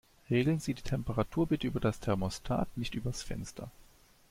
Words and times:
Regeln 0.31 0.57
Sie 0.59 0.73
die 0.73 0.81
Temperatur 0.81 1.45
bitte 1.45 1.67
über 1.67 1.79
das 1.79 1.99
Thermostat, 1.99 2.75
nicht 2.75 2.95
übers 2.95 3.21
Fenster. 3.21 3.69